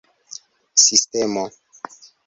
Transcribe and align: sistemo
sistemo 0.83 1.45